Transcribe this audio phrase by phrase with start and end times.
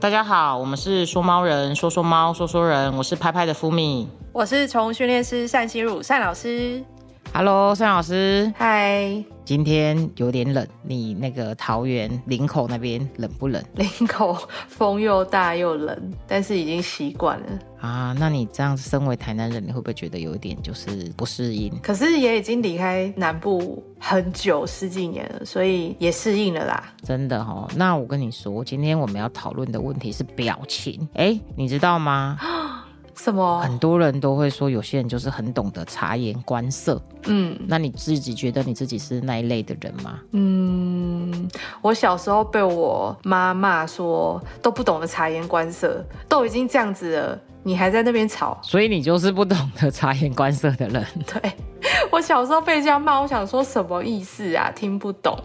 [0.00, 4.08] 大家好，我们是说猫人，说说猫，说说人，我是拍拍的福米。
[4.32, 6.82] 我是宠物训练师单心如单老师。
[7.32, 14.36] Hello，孙老师，嗨，今天有点冷，你那个桃园林口那边冷不冷林口
[14.68, 17.46] 风又大又冷，但是已经习惯了。
[17.80, 18.14] 啊？
[18.18, 21.72] 那你这样身为台南人，你会不会觉得有一点就是不适应？
[21.80, 26.92] 可是也已经离开南部很久十几年了，所以也适应了啦。
[27.04, 31.08] 真的哦，那我跟你说，今天我们要讨论的问题是表情。
[31.14, 32.36] 哎，你知道吗？
[33.22, 33.60] 什么？
[33.60, 37.00] 很多人都会说，有些人就是很懂得察言观色。
[37.26, 40.18] 嗯那你自己觉得你自己是那一类的人吗？
[40.32, 41.48] 嗯，
[41.82, 48.58] 我小时候被我妈骂说都不懂得察言观色，都已经这样子了，你还在那边吵。
[48.62, 51.04] 所以你就是不懂得察言观色的人。
[51.26, 51.52] 对
[52.20, 54.70] 小时候被这样骂，我想说什么意思啊？
[54.74, 55.38] 听不懂。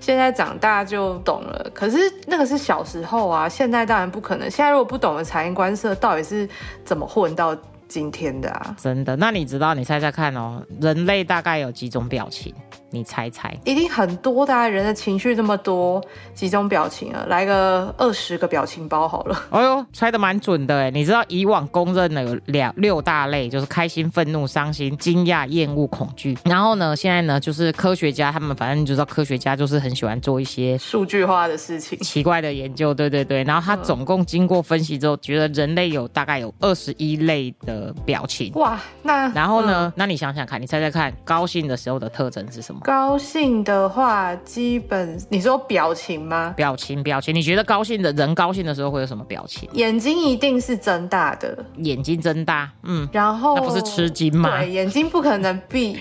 [0.00, 4.50] 现在长大就懂了，可是那个是小时候啊，现在当然不可能。
[4.50, 6.48] 现在如果不懂得察言观色，到底是
[6.84, 8.74] 怎么混到今天的啊？
[8.78, 9.14] 真的？
[9.16, 9.74] 那你知道？
[9.74, 12.54] 你猜猜看哦，人类大概有几种表情？
[12.92, 13.52] 你猜猜？
[13.64, 16.02] 一定很多的、啊、人的情绪这么多，
[16.34, 19.42] 几种表情啊，来个二十个表情包好了。
[19.50, 20.90] 哎呦，猜的蛮准的哎！
[20.90, 26.36] 你知道以往公认的有两六大类，就是开心、愤怒、伤心、惊讶、厌恶、恐惧。
[26.44, 33.42] 然后呢，现在呢，就是科学家他们反正你就知道，科学家就是很喜欢做一些数据化的事情，奇怪的研究，对对对。
[33.44, 38.52] 然后他总共经过分析之后，觉得人类有大概有二十一类的表情。
[38.54, 39.88] 哇，那然后呢？
[39.88, 42.80] 嗯那你想想看，你猜猜看，高兴的时候的特征是什么？
[42.82, 46.52] 高兴的话，基本你说表情吗？
[46.56, 47.34] 表情，表情。
[47.34, 49.68] 你觉得高兴的人高兴的时候会有什么表情？
[49.72, 54.58] 眼睛一定是睁大的，眼睛睁大，嗯，然后那不是吃惊吗？
[54.58, 55.98] 对，眼睛不可能闭。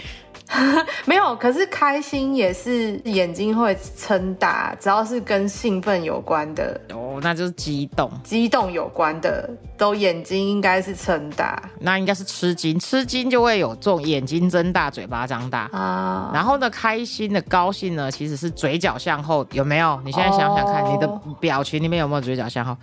[1.06, 15.70] 没有，可是开心也是眼睛会撑大，只要是跟兴奋有关的、哦，那就是激动，激动有关的，都眼睛应该是撑大那应该是吃惊，吃惊就会有这种眼睛睁大、嘴巴张大。
[15.72, 16.32] 啊。
[16.34, 20.00] 然后呢，开心的、高兴呢，其实是嘴角向后，有没有？
[20.04, 21.08] 你现在想想看，哦你的
[21.40, 22.76] 表情里面有没有嘴角向后？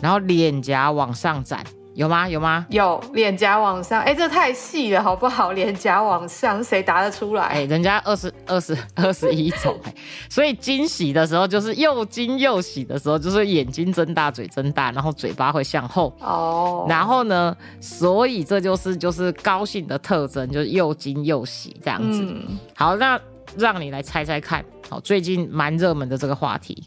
[0.00, 2.28] 然后脸颊往上展，有吗？
[2.28, 2.66] 有吗？
[2.70, 5.52] 有脸颊往上，哎，这太细了，好不好？
[5.52, 7.44] 脸颊往上，谁答得出来？
[7.44, 9.94] 哎，人家二十二十二十一种哎，
[10.28, 16.14] 所以惊喜的时候就是又惊又喜的时候，就是眼睛睁大、嘴睁大，然后嘴巴会向后。
[16.20, 22.22] 哦，然后呢，所以这就是就是高兴的特征，就是又惊又喜这样子。
[22.22, 23.20] 嗯，好，那
[23.56, 26.82] 让你来猜猜看，好，最近蛮热门的这个话题，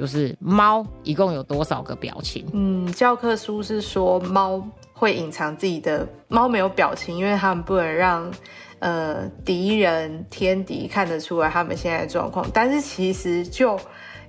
[0.00, 2.46] 就是猫一共有多少个表情？
[2.54, 8.32] 嗯，教科书是说猫会隐藏自己的，猫没有表情，因为他们不能让
[8.78, 12.46] 呃敌人、天敌看得出来他们现在的状况。
[12.54, 13.78] 但是其实就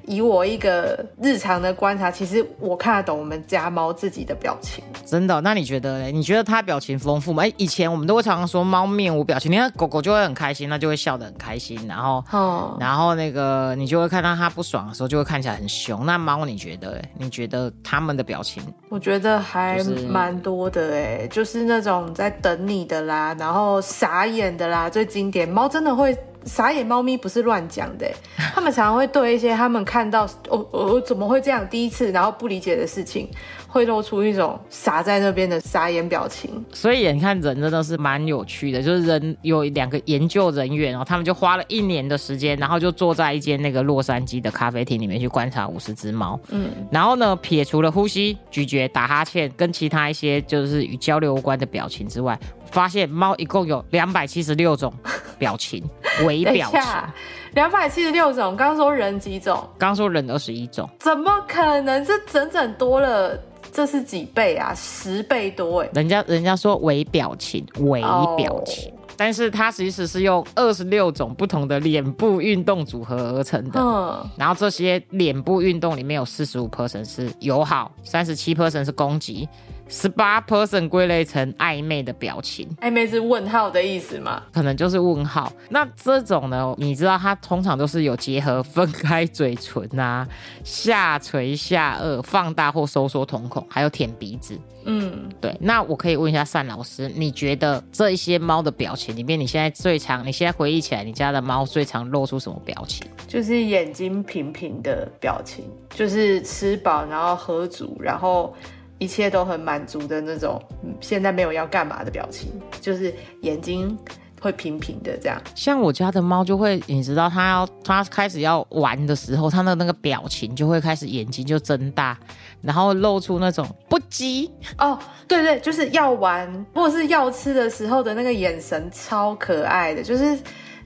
[0.06, 4.84] 以我一个日常的观察，其实我看得懂我们家猫自己的表情。
[5.06, 5.40] 真的？
[5.42, 6.12] 那你觉得嘞？
[6.12, 7.44] 你觉得它表情丰富吗？
[7.44, 12.24] 哎，以前我们都会常常说猫面无表情，你看狗狗就会很开心，那就会笑得很开心，然后。
[12.32, 16.06] 哦，然后那个你就会看到它不爽的时候，就会看起来很凶。
[16.06, 17.02] 那猫你觉得嘞？
[17.18, 25.48] 你觉得它们的表情我觉得还蛮多的哎，就是那种在等你的啦，然后傻眼的啦，最经典。
[25.48, 28.16] 猫真的会傻眼，猫咪不是乱讲的欸，
[28.54, 33.30] 他们常常会对一些他们看到哦哦怎么会这样第一次然后不理解的事情，
[33.68, 36.64] 会露出一种傻在那边的傻眼表情。
[36.74, 52.38] 所以你看人真的是蛮有趣的，就是人有两个研究人员，然后他们就花了一年的时间，然后就坐在一间那个洛杉矶的咖啡厅里面去观察五十只猫，嗯，然后呢，撇除了呼吸、咀嚼、打哈欠跟其他一些就是与交流无关的表情之外，
[52.72, 54.94] 发现猫一共有两百七十六种
[55.38, 55.84] 表情，
[56.26, 56.82] 微表情。
[56.82, 57.14] 下，
[57.54, 59.68] 两百七十六种，刚刚说人几种？
[59.78, 62.04] 刚说人二十一种，怎么可能？
[62.04, 63.38] 这整整多了，
[63.72, 64.74] 这是几倍啊？
[64.76, 65.90] 十倍多哎！
[65.94, 68.02] 人家人家说微表情，微
[68.38, 68.94] 表情。
[69.18, 73.80] 但是它其实是用二十六种不同的脸部运动组合而成的。
[73.80, 79.48] 嗯，然后这些脸部运动里面有四十五 percent 是友好，三十七 percent 是攻击，
[79.92, 84.42] 十八 person 归类成暧昧的表情，暧昧是问号的意思吗？
[84.54, 85.52] 可能就是问号。
[85.70, 90.26] 那这种呢，你知道它通常都是有结合分开嘴唇啊、
[90.64, 94.58] 下垂下颚、放大或收缩瞳孔，还有舔鼻子。
[94.86, 103.06] 嗯，对，那我可以问一下单老师，你觉得这一些猫的表情里面，你现在最常，你现在回忆起来，你家的猫最常露出什么表情？
[103.28, 108.56] 就是眼睛平平的表情，就是吃饱然后喝足，然后
[109.02, 110.62] 一切都很满足的那种。
[110.84, 113.12] 嗯现在没有要干嘛的表情，就是
[113.42, 113.98] 眼睛
[114.40, 115.42] 会平平的这样。
[115.56, 122.16] 像我家的猫就会，你知道它要它开始要玩的时候，它的那个表情就会开始眼睛就睁大，
[122.62, 124.48] 然后露出那种不羁。
[124.78, 130.38] 哦，对对，就是要玩或者是要吃的时候的那个眼神超可爱的，就是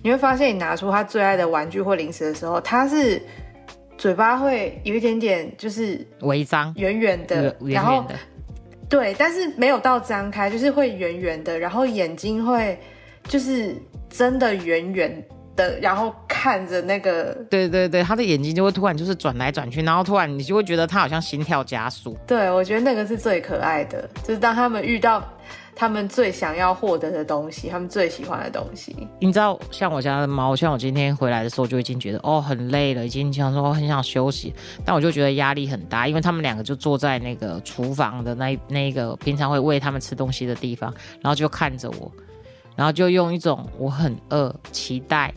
[0.01, 3.21] 你会发现你拿出它最爱的玩具或零食的时候，它是
[3.97, 8.05] 嘴巴会有一点点就是微张，圆圆的，然后，
[8.89, 12.77] 对，但是没有到张开，就是会圆圆的，然后眼睛会
[13.27, 13.75] 就是
[14.09, 15.23] 真的圆圆
[15.55, 22.17] 的，然后看着那个，对对对，他的眼睛就会突然就是转来转去，然后突然你就会觉得他好像心跳加速。
[22.27, 25.23] 对我觉得那个是最可爱的，就是当他们遇到
[25.75, 28.95] 他们最想要获得的东西，他们最喜欢的东西。
[29.19, 34.53] 你知道，像我家的猫，像我今天回来的时候，就已经觉得哦很累了，已经想说很想休息，
[34.85, 42.09] 但我就觉得压力很大，因为他们两个就坐在那个厨房的那那个平常会喂他们吃东西的地方，然后就看着我，
[42.75, 45.33] 然后就用一种我很饿、期待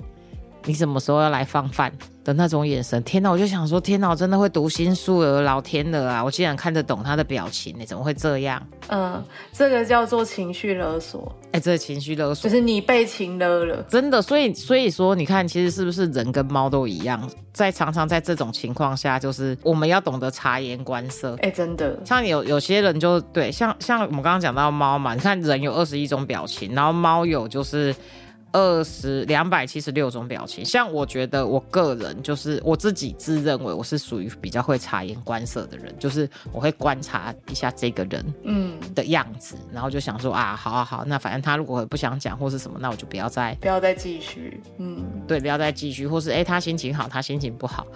[0.69, 1.91] 你什么时候要来放饭
[2.23, 3.03] 的那种眼神。
[3.03, 6.23] 天哪，我就想说，天哪，我真的会读心术了，老天的啊！
[6.23, 8.63] 我竟然看得懂他的表情，你怎么会这样？
[8.89, 12.55] 嗯，这个叫做情绪勒索，哎，这情绪勒索就。
[12.55, 13.83] 是你被情勒了。
[13.85, 17.19] 真的，所以所以说，你看，其实是不是人跟猫都一样，
[17.55, 21.35] 在常常在这种情况下，就是我们要懂得察言观色。
[21.41, 27.95] 哎，真的，像有有些人就对，像像我们刚刚讲到猫嘛，你看人有二十一种表情，然后猫有就是
[28.53, 30.65] 二十两百七十六种表情。
[30.65, 44.61] 像我觉得我个人就是我自己自认为我是属于比较会察言观色的人，就是我会观察一下这个人，嗯，的样子，然后就想说啊，好好好，那反正他如果不想讲或是什么，那我就不要再不要再继续。
[44.79, 47.87] 嗯，对，不要再继续，或是哎他心情好，他心情不好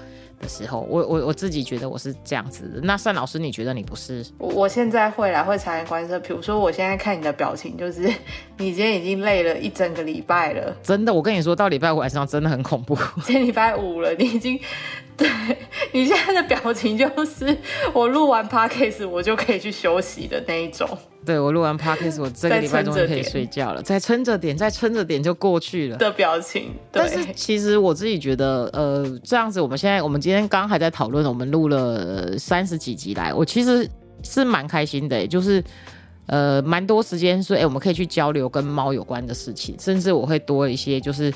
[0.43, 2.81] 的时候，我我我自己觉得我是这样子的。
[2.83, 4.27] 那单老师，你觉得你不是？
[4.37, 8.03] 我我现在会来会察言观色，比如说我现在看你的表情，就是
[8.59, 12.95] 你今天已经累了一整个礼拜了，真的，我跟你说到礼拜五晚上真的很恐怖。
[13.25, 14.61] 今天礼拜五了，你已经
[15.17, 15.29] 对
[15.95, 17.57] 你现在的表情就是
[17.93, 20.89] 我录完 podcast 我就可以去休息的那一种。
[21.25, 25.97] 对我录完 podcast， 我这个礼拜终于可以睡觉了，再撑着点，再撑着点就过去了。
[25.99, 33.89] 的表情，但是对，其实我自己觉得，呃，这样子，我们现在我们今天刚刚还在讨论，我们录了三十几集来，我其实
[34.25, 35.63] 是蛮开心的，就是
[36.27, 41.33] 呃，蛮多时间说，哎、我们可以去交流跟猫有关的事情，甚至我会多一些就是。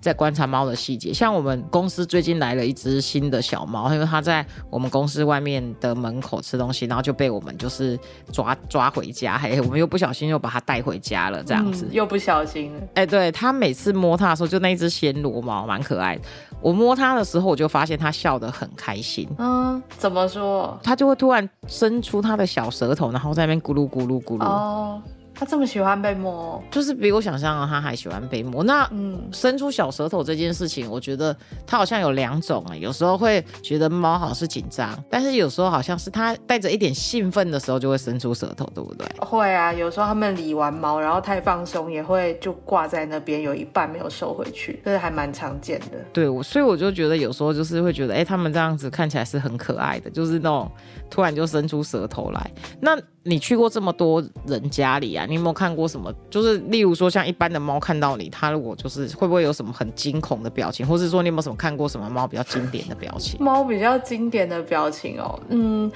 [0.00, 7.98] 在观察猫的细节，像我们公司最近来了一只新的小猫，因为它在我们公司外面的门口吃东西，然后就被我们就是
[8.32, 11.86] 抓抓回家，嘿，我们又不小心又把它带回家了，这样子。
[11.86, 16.22] 嗯又不小心了，哎、对它每次摸它的时候，就那一只暹罗猫蛮可爱的。
[16.62, 20.78] 我摸它的时候，我就发现它笑得很开心，嗯，怎么说？
[20.82, 25.02] 它就会突然伸出它的小舌头，然后在那边咕噜咕噜咕噜，哦，
[25.40, 28.62] 他这么喜欢被摸，就是比我想象的他还喜欢被摸。
[28.62, 31.34] 那嗯，伸出小舌头这件事情，我觉得
[31.66, 39.06] 他好像有两种哎、有时候会觉得猫好像是紧张，但是有时候好像是它带着一点兴奋的时候就会伸出舌头，对不对？
[39.18, 46.04] 会啊，有时候他们理完毛，然后太放松，也会就挂在那边，有一半没有收回去，这是还蛮常见的。
[46.12, 50.70] 对，我所以我就觉得有时候就是会觉得，哎、他们这样子看起来是很可爱的，就是那种
[51.08, 52.50] 突然就伸出舌头来。
[52.78, 52.94] 那
[53.30, 56.12] 你去过这么多人家里啊，你有没有看过什么？
[56.28, 63.40] 就是例如说，像一般的猫看到你，它如果就是会不会有什么很惊恐的表情，或是说你有没有什么看过什么猫比较经典的表情？
[63.40, 65.90] 猫比较经典的表情哦，嗯，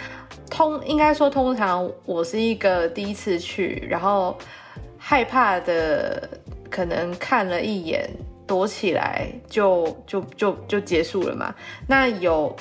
[0.48, 4.38] 通应该说通常我是一个第一次去，然后
[4.96, 6.28] 害怕的，
[6.70, 8.08] 可能看了一眼
[8.46, 11.52] 躲起来就就就就结束了嘛。
[11.88, 12.54] 那有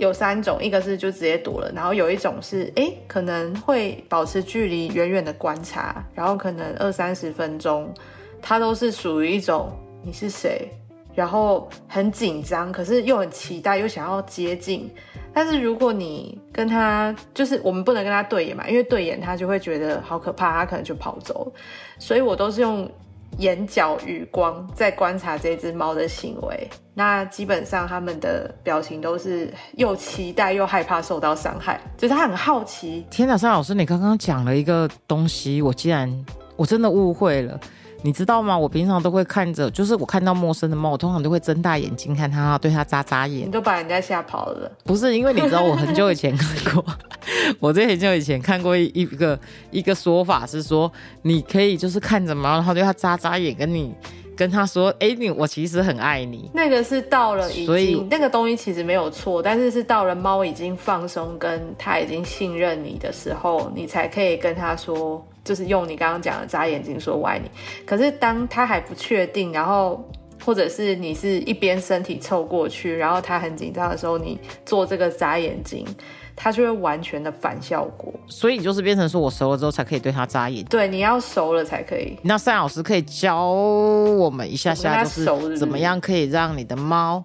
[0.00, 7.92] 有三种，一个是就直接躲了，然后有一种是诶可能会保持距离，远远的观察，然后可能二三十分钟，
[8.40, 9.70] 它都是属于一种
[10.02, 10.70] 你是谁，
[11.14, 14.90] 然后很紧张，可是又很期待，又想要接近。
[15.34, 21.52] 但是如果你跟他，就是我们不能跟他对眼嘛，因为对眼他就会觉得好可怕，他可能就跑走。
[21.98, 22.90] 所以我都是用
[23.38, 26.68] 眼角余光在观察这只猫的行为。
[26.94, 33.06] 那基本上他们的表情都是又期待又害怕受到伤害，就是他很好奇。
[33.10, 36.24] 天哪，尚老师，你刚刚讲了一个东西，我竟然
[36.56, 37.58] 我真的误会了。
[38.02, 38.56] 你知道吗？
[38.56, 43.50] 我平常都会看着，就是我看到陌生的猫，我通常都会睁大眼睛看它，对它眨眨眼你。
[43.52, 46.84] 都把人家吓跑了，不是因为你知道，我很久以前看过，
[47.60, 49.38] 我在很久以前看过一一个
[49.70, 50.90] 一个说法是说，
[51.22, 53.94] 你可以就是看着猫，然后对它眨眨眼，跟你
[54.34, 56.50] 跟它说，哎、你我其实很爱你。
[56.54, 67.50] 那个是到了已所以经那个东西其实没有错，但是是到了猫已经放松，跟它已经信任你的时候，你才可以跟它说就是用你刚刚讲的眨眼睛说我爱你。
[67.86, 70.02] 可是当他还不确定，然后
[70.44, 75.86] 或者是你是一边身体凑过去，然后他很紧张的时候，你做这个眨眼睛，
[76.34, 78.12] 他就会完全的反效果。
[78.26, 80.64] 所以你就是变成说我熟了之后才可以对它眨眼。
[80.66, 82.16] 对，你要熟了才可以。
[82.22, 87.22] 那赛老师可以教我们一下下，就是怎么样可以让你的猫。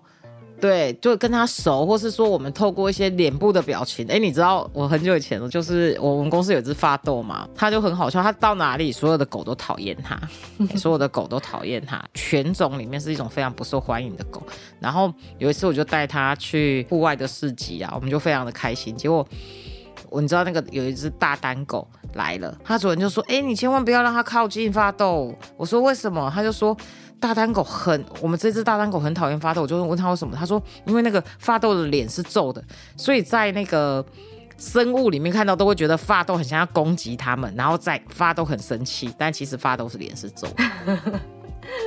[0.59, 10.19] 对，就跟他熟，或是说我们透过一些脸部的表情，哎，你知道我很久以前了就是我们公司有一只发豆嘛，它就很好笑，它到哪里所有的狗都讨厌它，
[10.77, 14.41] 所有的狗都讨厌它， 犬种里面是一种非常不受欢迎的狗。
[14.79, 19.27] 然后有一次我就带它去户外的市集啊，我们就非常的开心，结果。
[20.09, 26.77] 我你知道那个有一只大单狗来了，他主人就说：“哎、你千万不要让它靠近发豆。”我说：“为什么？”他就说
[27.19, 32.63] ：“大丹狗很，我们这只大丹狗很讨厌发豆。”我就问他为什么，他说：“因为那个发豆的脸是皱的，
[32.95, 34.05] 所以在那个
[34.57, 40.47] 生物里面看到都会觉得发豆很像要攻击他们，然后再发豆很生气，但其实发豆是脸是皱。”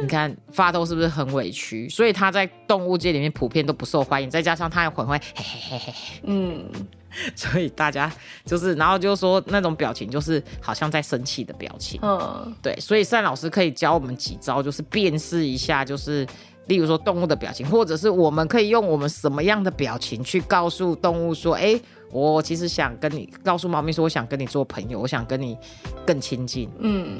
[0.00, 1.88] 你看发豆是不是很委屈？
[1.88, 5.92] 所以他在动物界里面普遍都不受欢迎，再加上它又很会嘿嘿嘿嘿，
[6.24, 6.64] 嗯，
[7.34, 8.10] 所以大家
[8.44, 11.98] 就是，然后就说那种表情就是好像在生气的表情。
[12.02, 16.26] 嗯，对，所以单老师可以教我们几招，就是辨识一下，就是
[16.66, 21.78] 例如说动物的表情，或者是我们可以用我们什么样的表情去告诉动物说，哎，
[22.12, 25.56] 我其实想跟你告诉猫咪说，我想跟你做朋友，我想跟你
[26.06, 26.70] 更亲近。
[26.78, 27.18] 嗯，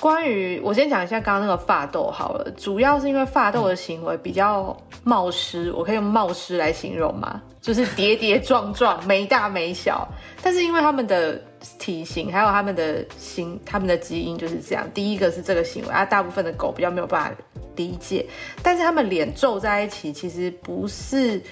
[0.00, 7.40] 关于我先讲一下刚刚那个发豆好了，主要是因为发豆的行为比较冒失，我可以用冒失来形容吗？
[7.60, 10.08] 就是跌跌撞撞，没大没小。
[10.42, 11.38] 但是因为他们的
[11.78, 14.88] 体型还有他们的心，他们的基因就是这样。
[14.94, 17.36] 第一个是这个行为，啊，大部分的狗比较没有办法
[17.76, 18.24] 理解，
[18.62, 21.42] 但是他们脸皱在一起，其实不是。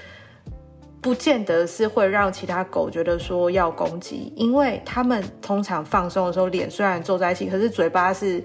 [1.00, 8.43] 不见得是会让其他狗觉得说要攻击，因为他们通常放松的时候，脸虽然皱在一起，可是嘴巴是，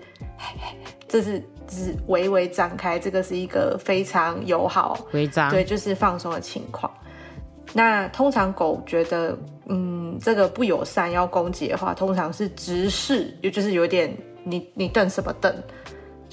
[1.08, 6.92] 这是只微微张开，这个是一个非常友好，微张，对，就是放松的情况。
[7.74, 15.52] 那通常狗觉得，嗯，这个不友善要攻击的话，通常是直视，也就是有点你你瞪什么瞪，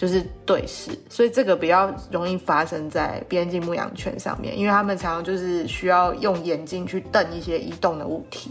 [0.01, 8.51] 就是对视，所以这个比较容易发生在边境牧羊犬上面，因为他们常常就是需要用眼睛去瞪一些移动的物体，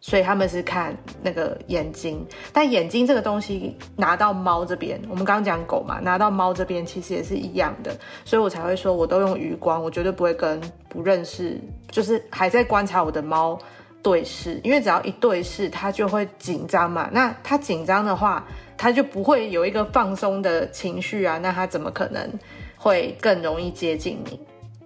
[0.00, 2.26] 所以他们是看那个眼睛。
[2.50, 7.94] 但眼睛这个东西拿到猫这边，我们刚刚讲狗嘛，拿到猫这边其实也是一样的，
[8.24, 13.58] 所以我才会说我都用余光，我绝对不会跟不认识，就是还在观察我的猫。
[14.04, 17.08] 对视，因为只要一对视，他就会紧张嘛。
[17.10, 18.46] 那他紧张的话，
[18.76, 21.38] 他就不会有一个放松的情绪啊。
[21.38, 22.30] 那他怎么可能
[22.76, 24.38] 会更容易接近你？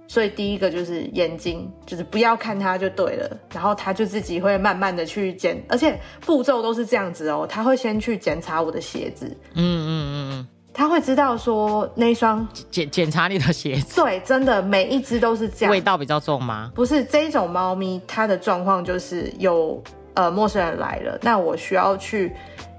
[0.07, 3.37] 所以第一个就是眼睛，就是不要看他就对了。
[3.53, 7.47] 然后他就自己会慢慢的去检，而且步骤都是这样子哦。
[7.47, 10.47] 他会先去检查我的鞋子，嗯嗯嗯嗯，
[10.79, 15.81] 它会知道说那一双检检查你的鞋子，对，真的每一只都是这样味。
[15.81, 16.71] 道比较重吗？
[16.73, 19.83] 不是这一种猫咪，它的状况就是有
[20.15, 22.33] 呃陌生人来了，那我需要去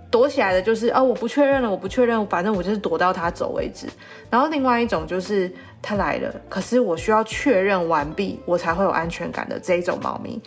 [0.10, 3.86] 躲起来的，就是哦我不确认了，我不确认，反正我就是躲到它走为止。
[4.30, 5.52] 然后另外一种就是
[5.82, 10.42] 它来了，可是我需要确认完毕，我才会有安全感的这一种猫咪。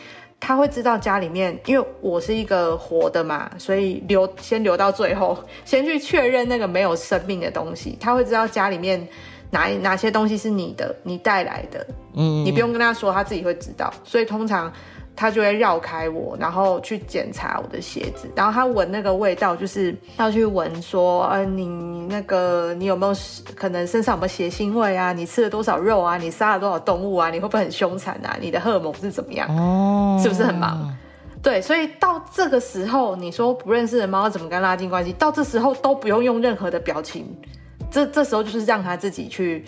[0.45, 7.97] 它会知道家里面，因为我是一个活的嘛，所以留先留到最后，先去确认那个没有生命的东西。
[8.01, 9.07] 他会知道家里面
[9.53, 13.95] 哪哪些东西是你的，你带来的，嗯，你不用跟他说，他自己会知道。
[14.03, 14.71] 所以通常
[15.15, 21.67] 他就会绕开我，然后去检查我的鞋子，然后他闻那个味道，就是要去闻说，呃，你
[22.09, 23.15] 那个你有没有
[23.55, 25.13] 可能身上有没有血腥味啊？
[25.13, 26.17] 你吃了多少肉啊？
[26.17, 27.31] 你杀了多少动物啊？
[27.31, 28.37] 你会不会很凶残啊？
[28.41, 29.49] 你的荷尔蒙是怎么样？
[29.57, 30.97] 哦，是不是很忙？
[31.43, 35.13] 对，所以到这个时候，你说不认识的猫怎么跟它拉近关系？
[35.15, 37.27] 到这时候都不用用任何的表情，
[37.91, 39.65] 这这时候就是让它自己去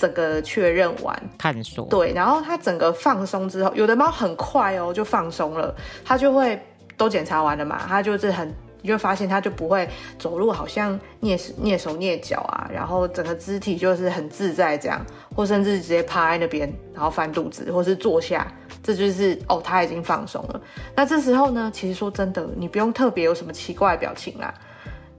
[0.00, 1.22] 整个确认完。
[1.36, 6.60] 探索，对，然后它整个放松之后，有的猫很快哦就放松了，它就会
[6.96, 8.52] 都检查完了嘛，它就是很。
[8.82, 9.86] 你就会发现它就不会
[10.18, 15.04] 走路，好像蹑手蹑手蹑脚啊，然后整个肢体就是很自在这样，
[15.36, 18.50] 或甚至直接趴在那边，然后翻肚子，或是坐下，
[18.82, 20.58] 这就是哦，它已经放松了。
[20.96, 24.54] 那这时候呢，其实说真的，你不用特别有什么奇怪的表情啦，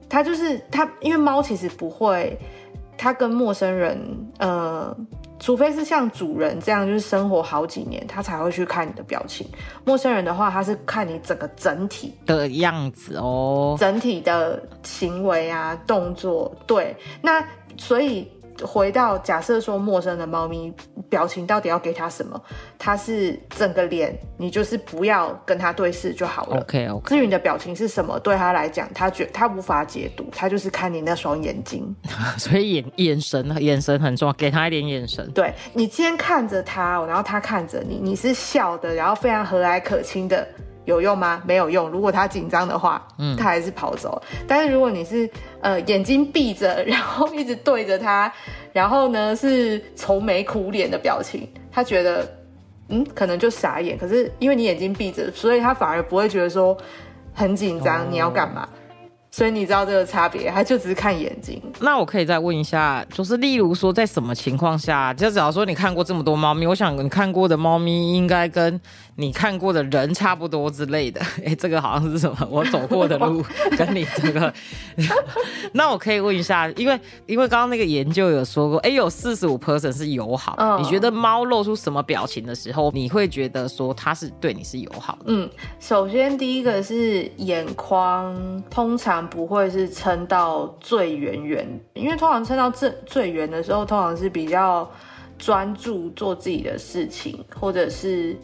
[0.10, 2.36] 它就是它，因为猫其实不会，
[2.98, 4.00] 他跟陌生人，
[4.38, 4.96] 呃，
[5.40, 9.48] 除非是像主人这样，就是生活好几年，他才会去看你的表情。
[9.84, 16.56] 陌生人的话，他是看你整个整体的样子哦，整体的行为啊、动作。
[16.68, 17.44] 对，那
[17.78, 18.32] 所以
[18.66, 20.74] 回到假设说陌生的猫咪
[21.10, 22.42] 表情到底要给它什么？
[22.78, 26.62] 它是整个脸，你就是不要跟它对视就好了。
[26.62, 31.96] OK OK，至于你的表情是什么，对他来讲，他觉他无法解读，他就是看你那双眼睛。
[32.38, 35.30] 所以眼眼神眼神很重要，给他一点眼神。
[35.32, 40.48] 对你今天看着他，然后他看着你，你是笑的，然后非常和蔼可亲的，
[40.86, 41.42] 有用吗？
[41.46, 41.90] 没有用。
[41.90, 44.22] 如果他紧张的话，嗯，他还是跑走。
[44.48, 45.30] 但是如果你是
[45.62, 48.32] 呃眼睛闭着， 然后一直对着他，
[48.74, 52.28] 然后呢是愁眉苦脸的表情，他觉得
[52.90, 53.98] 嗯可能就傻眼。
[53.98, 56.76] 可是因为你眼睛闭着，所以他反而不会觉得说
[57.34, 58.68] 很紧张，哦你要干嘛？
[59.34, 61.62] 所以你知道这个差别，他就只是看眼睛。
[61.80, 68.78] 那我可以再问一下，就是例如说，在什么情况下，就假如说你看过这么多猫咪，我想你看过的猫咪应该跟
[69.22, 71.22] 你看过的人差不多之类的。
[71.46, 72.48] 哎，这个好像是什么？
[72.50, 73.44] 我走过的路
[73.78, 74.52] 跟你这个，
[75.74, 80.56] 那我可以问一下，因为因为刚刚那个研究有说过，哎，有四十五 percent 是友好。
[80.58, 85.26] 嗯你觉得猫露出什么表情的时候，你会觉得说它是对你是友好的？
[85.28, 85.48] 嗯，
[85.80, 88.36] 首先第一个是眼眶，
[88.70, 94.90] 通常不会是撑到最圆圆，因为通常撑到最最圆的时候，通常是比较
[95.38, 98.36] 专注做自己的事情，或者是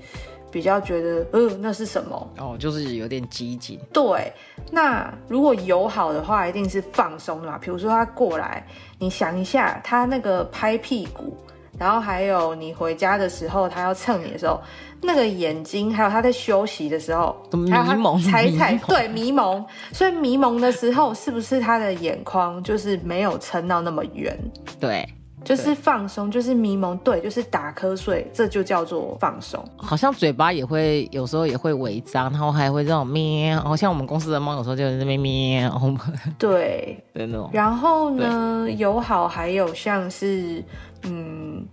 [0.51, 2.29] 比较觉得，呃，那是什么？
[2.37, 3.79] 哦，就是有点激进。
[3.91, 4.31] 对，
[4.71, 7.57] 那如果友好的话，一定是放松的嘛。
[7.57, 8.65] 比如说他过来，
[8.97, 11.37] 你想一下，他那个拍屁股，
[11.77, 14.59] 然后还有你回家的时候，他要蹭你的时候，
[15.01, 24.35] 那个眼睛，还有他在休息的时候，迷还有他蒙踩踩对迷蒙，所以迷蒙的时候，是不是他的眼眶就是没有撑到那么圆？
[24.79, 25.07] 对，
[25.43, 29.63] 就是放松，就是迷蒙，对，就是打瞌睡，这就叫做放松。
[29.77, 35.93] 好像嘴巴也会有时候也会违章，然后还会这种咩，好像我们公司的猫有时候就在那边咩，然 后
[36.37, 37.49] 对，的那种。
[37.53, 40.63] 然后呢，友好还有像是，
[41.03, 41.65] 嗯，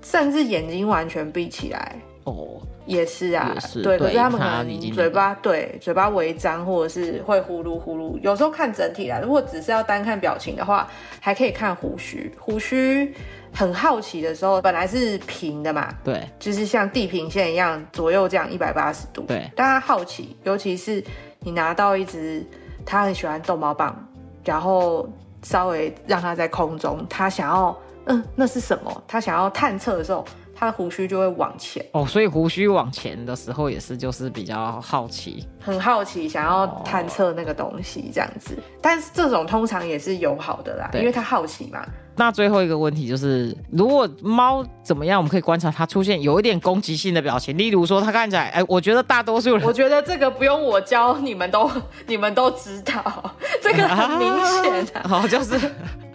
[0.00, 1.96] 甚至眼睛完全闭起来
[2.30, 3.98] 哦，也是啊，也是对。
[3.98, 8.18] 可是他们可能嘴巴对嘴巴微张，或者是会呼噜呼噜。
[8.20, 10.88] 有时候看整体啦，如果只是要单看表情的话，
[11.20, 12.32] 还可以看胡须。
[12.38, 13.14] 胡须
[13.52, 19.22] 很好奇的时候，本来是平的嘛，对就是像地平线一样左右这样一百八十度。
[19.22, 21.02] 对，但他好奇，尤其是
[21.40, 22.44] 你拿到一只
[22.84, 23.96] 他很喜欢逗猫棒，
[24.44, 25.08] 然后
[25.42, 29.02] 稍微让它在空中，他想要嗯那是什么？
[29.06, 30.24] 他想要探测的时候，
[30.58, 35.46] 他的胡须就会往前，哦，所以胡须往前的时候也是就是比较好奇。
[35.60, 38.58] 很好奇，想要探测那个东西这样子。
[38.82, 41.86] 但是这种通常也是友好的啦，因为他好奇嘛。
[42.16, 51.70] 那最后一个问题就是，如果猫怎么样，我们可以观察它出现有一点攻击性的表情，例如说它看起来，哎，我觉得大多数人我觉得这个不用我教，你们都
[52.08, 55.02] 你们都知道，这个很明显啊。
[55.08, 55.56] 好，就是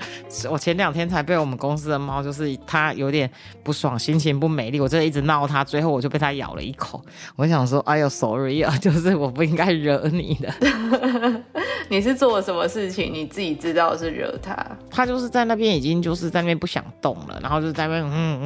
[0.50, 3.30] 我前两天才被我们公司的猫，就是它有点
[3.64, 7.02] 不爽，心情不美丽，我真的一直闹它，最后我就被它咬了一口。
[7.36, 10.54] 我想说，哎呦，sorry 啊， 就是我不应该惹你的。
[11.90, 13.14] 你是做了什么事情？
[13.14, 14.56] 你自己知道是惹它。
[14.90, 18.44] 它就是在那边已经就是在那边不想动了，然后就在那边嗯嗯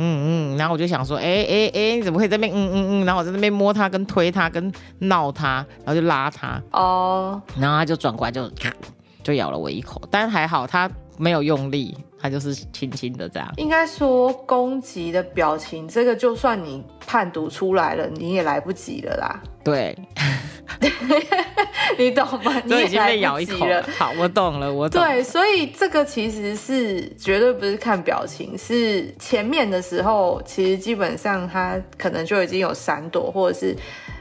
[0.56, 3.06] 嗯，然后我就想说，哎哎哎，你怎么可以在那边嗯嗯嗯？
[3.06, 8.50] 然后我在那边摸它、跟推它、跟闹它，然后就拉它，哦，然后它就转过来就
[9.24, 13.52] 就咬了我一口，但还好它没有用力，它就是轻轻的这样。
[13.58, 19.42] 应该说攻击的表情，这个就算你判读出来了，你也来不及了啦。
[19.64, 19.98] 对，
[21.98, 22.62] 你懂吗？
[22.64, 23.84] 你就已经被咬一口了。
[23.98, 25.02] 好，我懂了，我懂。
[25.02, 33.76] 对，所以这个其实是绝对不是看表情，是前面的时候，其实基本上它可能就已经有闪躲，或者是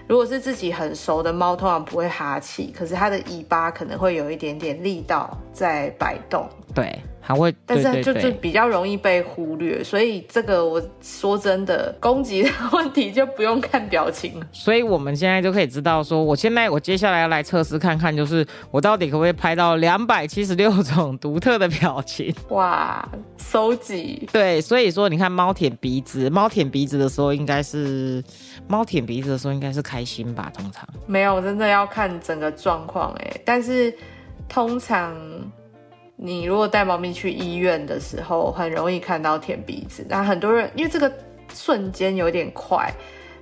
[0.09, 14.47] 如果是自己很熟的猫，通常不会哈气，可是它的尾巴可能会有一点点力道在摆动，对，还会，但是就就比较容易被忽略，所以这个我说真的，攻击的问题就不用看表情了。
[14.53, 22.31] 所以我们现在就可以知道说，我现在我接下来要来测试看看，就是我到底可不可以拍到两百七十六种独特的表情。
[22.51, 23.09] 哇，
[23.39, 28.23] 收集对，所以说你看猫舔鼻子，猫舔鼻子的时候应该是
[28.69, 30.53] 猫舔鼻子的时候应该是开心吧？
[30.53, 33.41] 通常没有，真的要看整个状况哎。
[33.47, 33.97] 但是
[34.47, 35.17] 通常
[36.27, 40.05] 你如果带猫咪去医院的时候，很容易看到舔鼻子。
[40.09, 41.11] 那很多人因为这个
[41.55, 42.93] 瞬间有点快，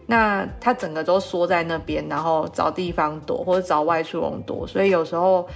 [0.07, 5.49] 那它整个都缩在那边，然后找地方躲或者找外出笼躲，所以有时候。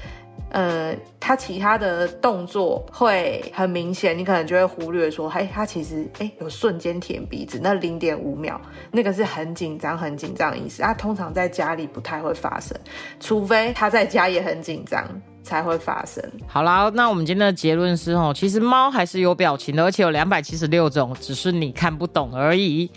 [0.50, 8.58] 呃，它其他的动作会很明显，你可能就会忽略说，哎，它其实哎有瞬间舔鼻子，那零点五秒，
[8.90, 10.80] 那个是很紧张、很紧张的意思。
[10.80, 12.74] 它通常在家里不太会发生，
[13.20, 15.06] 除非他在家也很紧张，
[15.48, 16.22] 才会发生。
[16.46, 22.90] 好啦，那我们今天的结论是哦，其实猫还是有表情的，而且有两百七十六种，只是你看不懂而已。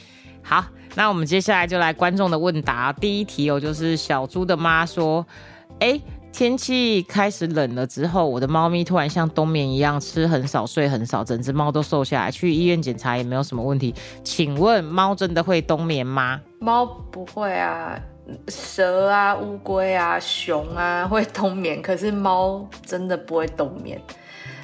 [0.44, 2.92] 好，那我们接下来就来观众的问答。
[2.92, 5.26] 第一题哦，就是小猪的妈说，
[5.80, 6.00] 哎。
[6.34, 12.32] 天气开始冷了之后，我的猫咪突然像冬眠一样吃很少、睡很少，整只猫都瘦下来。
[12.32, 13.94] 去医院检查也没有什么问题。
[14.24, 16.40] 请问猫真的会冬眠吗？
[16.60, 18.00] 猫不会啊，
[18.48, 24.00] 蛇啊、乌龟啊、熊啊会冬眠，可是猫真的不会冬眠。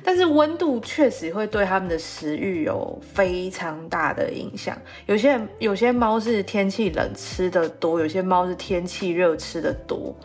[0.04, 4.78] 但是温度确实会对它们的食欲有非常大的影响。
[5.06, 10.16] 有些有些猫是天气冷吃的多，有些猫是天气热吃的多。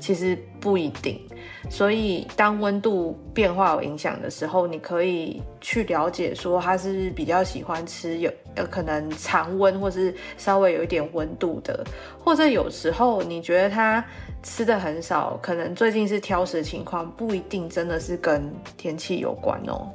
[0.00, 1.20] 其实不一定，
[1.70, 11.84] 所以当温度变化有影响的时候，你可以去了解说他是比较喜欢吃有呃可能常温或是稍微有一点温度的，
[12.24, 14.04] 或者有时候你觉得他
[14.42, 19.88] 吃的很少，可能最近是挑食情况，不一定真的是跟天气有关哦。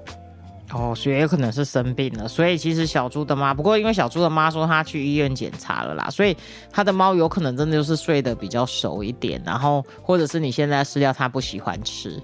[0.74, 6.36] 哦，所以有可能是生病了，所以其实小猪的妈，不过因为小猪的妈说她去医院检查了啦，所以
[6.72, 12.20] 她的猫有可能真的就是睡得比较熟一点，然后或者是你现在饲料它不喜欢吃，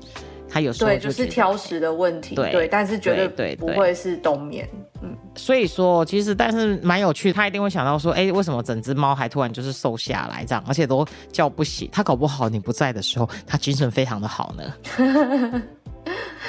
[0.49, 4.67] 它有时候对就是挑食的问题，对，但是绝对不会是冬眠，
[5.03, 15.61] 嗯，所以说其实但是蛮有趣，他一定会想到说，哎，为什么整只猫还突然就是瘦下来这样，而且都叫不醒，它搞不好你不在的时候，它精神非常的好呢。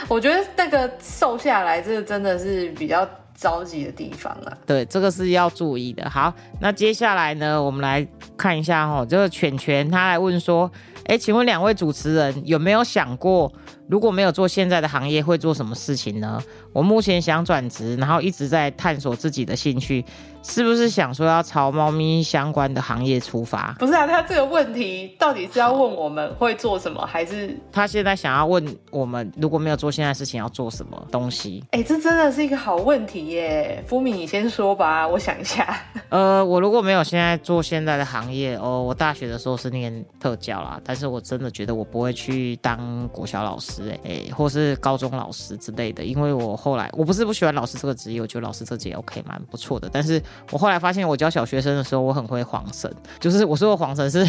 [0.09, 4.59] 我觉得那个瘦下来，这个真的是比较着急的地方啊。
[4.67, 6.09] 对，这个是要注意的。
[6.09, 10.71] 好，那接下来呢，我们来看一下哈，这个犬犬他来问说，
[11.07, 13.53] 哎，请问两位主持人有没有想过，
[13.89, 16.43] 如果没有做现在的行业，会做什么事情呢？
[16.73, 20.05] 我目前想转职，然后一直在探索自己的兴趣。
[20.43, 23.75] 是不是想说要朝猫咪相关的行业出发？
[23.79, 31.63] 不是啊，他这个问题到底是要问我们会做什么，还是他现在想要问我们如果没有做现在事情要做什么东西？
[31.73, 33.85] 哎，这真的是一个好问题耶！
[33.87, 35.77] 福米，你先说吧，我想一下。
[36.09, 50.21] 呃，我如果没有现在做现在的行业，哦，我大学的时候是念特教啦，但是我真的觉得我不会去当国小老师，哎，或是高中老师之类的，因为我后来我不是不喜欢老师这个职业，我觉得老师这职业 OK 蛮不错的，但是。
[50.51, 54.25] 我后来发现，我教小学生的时候，我很会晃神，就是我说的晃神是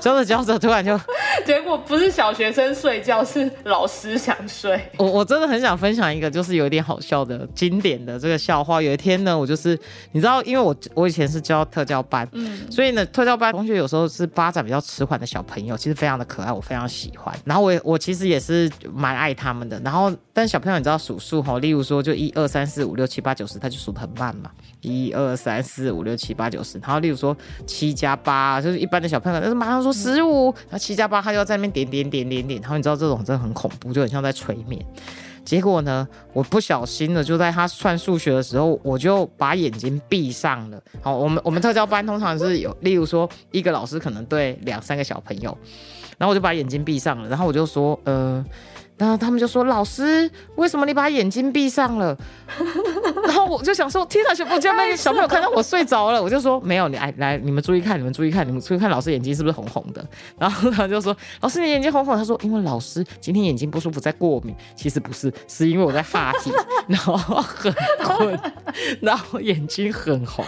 [0.00, 0.98] 教着教着，突然就，
[1.46, 4.80] 结果不是小学生睡觉，是老师想睡。
[4.98, 8.82] 我我真的很想分享一个，就是有一点好笑的经典的这个笑话。
[8.82, 9.78] 有一天呢，我就是
[10.12, 17.34] 你知道，因为我我以前是教特教班，嗯，所以呢，特教班同学有时候是发展比较迟缓的小朋友，其实非常的可爱，我非常喜欢。
[17.44, 19.80] 然后我我其实也是蛮爱他们的。
[19.80, 24.50] 然后，但小朋友你知道数数哈，例如说就一二三四五六七八九十，他就数的很慢嘛，
[24.88, 25.34] 一二。
[25.34, 34.80] 三四五六七八九十，然后例如说七加八，就是一般的小朋友，但是马上说十五，然后七加八，他就要在那边点点点点点，然后你知道这种真的很恐怖，就很像在催眠。
[35.44, 40.80] 结果呢，我不小心的就在他算数学的时候，我就把眼睛闭上了。
[41.02, 45.54] 好，我们我们特教班通常是有，例如说一个老师可能对两三个小朋友，
[46.16, 48.42] 然后我就把眼睛闭上了，然后我就说，呃。
[48.96, 52.16] 然后他们就说：“老师，为什么你把眼睛闭上了？”
[53.26, 60.06] 然后我就想说：“天哪，小朋友，那个小朋友看到我睡着了。”我就说：“没有，你来来，你们注意看，你们注意看，你们注意看，老师眼睛是不是红红的？”
[60.38, 64.54] 然后他就说：“老师，你眼睛红红。”他说：“因为老师今天眼睛不舒服，在过敏。
[64.76, 66.52] 其实不是，是因为我在哈气，
[66.86, 68.38] 然后很困，
[69.02, 70.44] 然后眼睛很红。”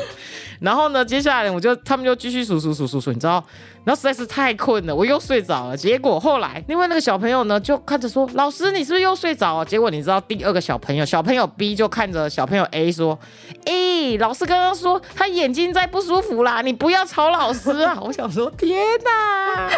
[0.60, 3.44] 然后呢，接下来我就他们就继续数数数数数，你知道，
[3.86, 5.76] 然后实在是太困了，我又睡着了。
[5.76, 13.16] 结果后来，另外那个小朋友呢，就看着说：“老师，你是不是又睡着了？”结果你知道，第二个小朋友，小朋友 B 就看着 小朋友 A 说
[13.64, 19.70] ：“哎，老师刚刚说他眼睛在不舒服啦，你不要吵老师啊！”我想说，天哪！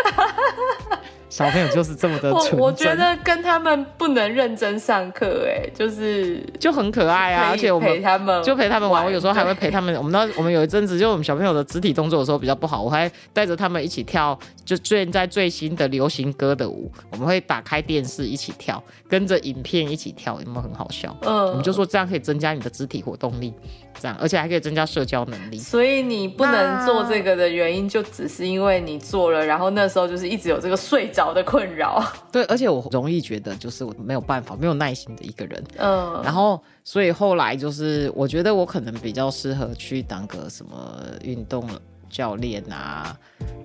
[1.28, 9.94] 小朋友就是这么的 纯真，我觉得跟他们不能认真上课，哎，就是就很可爱啊，而且我们陪他们就陪他们玩，我有时候还会陪他们。
[9.96, 21.14] 我们那我们有一阵子，就我们小朋友的肢体动作有时候比较不好，我还 带着他们一起跳，就现在最新的流行歌的舞，我们会打开电视一起跳，跟着影片一起跳，有没有很好笑？
[21.22, 23.52] 嗯，我们就说这样可以增加你的肢体活动力。
[24.00, 25.58] 这样，而且还可以增加社交能力。
[25.58, 32.00] 所以你不能做这个的原因，就只是因为你做了，然后那时候就是一直有这个睡着的困扰。
[32.30, 35.64] 对，而且我容易觉得就是我没有办法，没有耐心的一个人。
[35.76, 36.20] 嗯。
[36.22, 41.68] 然后，所以后来就是我觉得我可能比较适合去当个什么运动
[42.08, 43.16] 教练啊，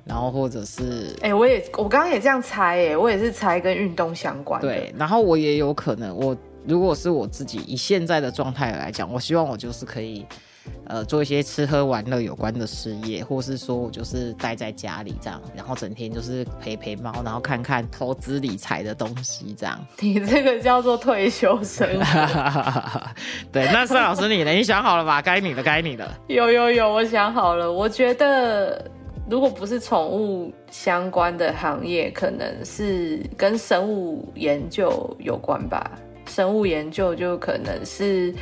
[0.03, 1.15] 然后或者是……
[1.21, 4.59] 哎，我也我刚刚也这样猜，哎，我也是猜跟运动相关。
[4.59, 6.35] 对，然后我也有可能我。
[6.65, 10.25] 如果是我自己以现在的状态来讲，我希望我就是可以
[10.85, 19.79] 呃做一些吃喝玩乐有关的事业，或是说我就是待在家里这样，然后整天就是陪陪猫，然后看看投资理财的东西这样。
[19.99, 23.01] 你这个叫做退休生活。
[23.51, 24.51] 对，那盛老师你呢？
[24.51, 25.21] 你想好了吧？
[25.21, 26.09] 该你的，该你的。
[26.27, 27.71] 有有有，我想好了。
[27.71, 28.89] 我觉得
[29.29, 35.91] 如果不是宠物相关的行业，可能是跟生物研究有关吧。
[36.25, 38.33] 生物研究就可能是，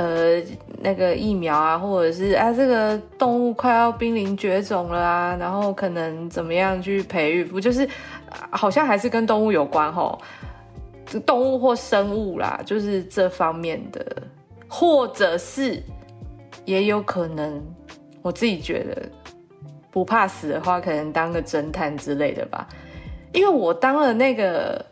[0.00, 0.42] 呃，
[0.80, 7.86] 那个疫苗啊，或者是啊，这个动物快要濒临绝种了啊，然后可能怎么样去培育，不就是
[8.48, 10.18] 好像还是跟动物有关吼，
[11.26, 14.02] 动物或生物啦，就是这方面的，
[14.66, 15.82] 或者是
[16.64, 17.62] 也有可能，
[18.22, 19.02] 我自己觉得
[19.90, 22.66] 不怕死的话，可能当个侦探之类的吧，
[23.34, 24.82] 因为我当了那个。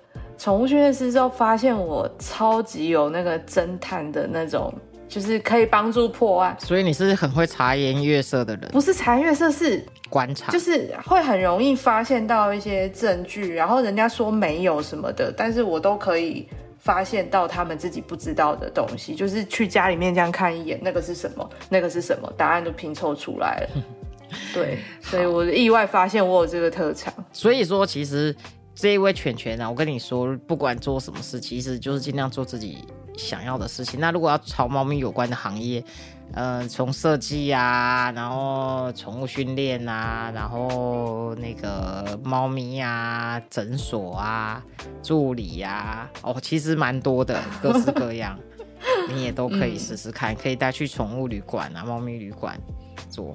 [0.40, 4.72] 宠物训练师之后，发现我超级有那个侦探的那种，
[5.08, 6.56] 就是可以帮助破案。
[6.60, 8.70] 所以你是很会察言悦色的人？
[8.70, 16.46] 不是察言悦色，是观察，就是会很容易发现到一些证据，然后人家说没有什么的，但是我都可以
[16.78, 19.14] 发现到他们自己不知道的东西。
[19.14, 21.50] 就是去家里面这样看一眼，那个是什么？
[21.68, 22.32] 那个是什么？
[22.36, 23.82] 答案都拼凑出来了。
[24.52, 27.12] 对，所以我意外发现我有这个特长。
[27.32, 28.36] 所以说，其实。
[28.80, 32.84] 这一位犬犬呢，我跟你说，不管做什么事，其实就是尽量做自己
[33.18, 34.00] 想要的事情。
[34.00, 35.84] 那如果要朝猫咪有关的行业，
[36.32, 44.62] 呃，从设计啊，然后宠物训练啊，然后那个猫咪啊，诊所啊，
[45.02, 48.38] 助理啊，哦，其实蛮多的，各式各样，
[49.12, 52.58] 你也都可以试试看，可以带去宠物旅馆啊，猫咪旅馆
[53.10, 53.34] 做，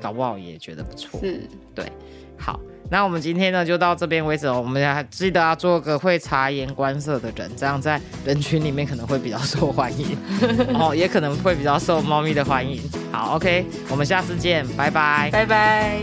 [0.00, 1.20] 搞不好也觉得不错。
[1.20, 1.92] 是，对，
[2.38, 2.58] 好。
[2.90, 4.60] 那我们今天呢就到这边为止哦。
[4.60, 10.16] 我们要记得要做个会察言观色的人，这样在人群里面可能会比较受欢迎，
[10.78, 12.80] 哦，也可能会比较受猫咪的欢迎。
[13.12, 16.00] 好，OK，我们下次见，拜拜，拜拜。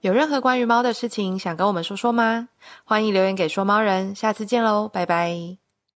[0.00, 2.48] 有任何关于猫的事情想跟我们说说吗？
[2.84, 5.63] 欢迎留言给说猫人，下次见喽，拜拜。